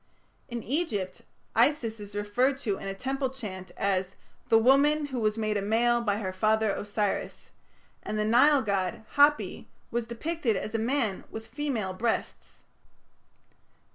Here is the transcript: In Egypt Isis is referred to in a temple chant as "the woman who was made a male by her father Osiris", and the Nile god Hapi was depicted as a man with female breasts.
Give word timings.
In 0.49 0.63
Egypt 0.63 1.21
Isis 1.55 1.99
is 1.99 2.15
referred 2.15 2.57
to 2.61 2.79
in 2.79 2.87
a 2.87 2.93
temple 2.95 3.29
chant 3.29 3.69
as 3.77 4.15
"the 4.49 4.57
woman 4.57 5.05
who 5.05 5.19
was 5.19 5.37
made 5.37 5.57
a 5.57 5.61
male 5.61 6.01
by 6.01 6.17
her 6.17 6.33
father 6.33 6.71
Osiris", 6.71 7.51
and 8.01 8.17
the 8.17 8.25
Nile 8.25 8.63
god 8.63 9.05
Hapi 9.13 9.67
was 9.91 10.07
depicted 10.07 10.55
as 10.55 10.73
a 10.73 10.79
man 10.79 11.23
with 11.29 11.45
female 11.45 11.93
breasts. 11.93 12.53